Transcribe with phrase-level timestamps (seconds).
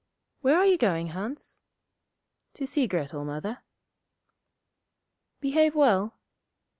[0.39, 1.59] 'Where are you going, Hans?'
[2.55, 3.59] 'To see Grettel, Mother.'
[5.39, 6.17] 'Behave well.'